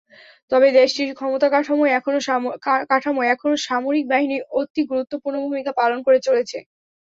[0.51, 6.57] তবে দেশটির ক্ষমতাকাঠামোয় এখনো সামরিক বাহিনী অতিগুরুত্বপূর্ণ ভূমিকা পালন করে চলছে।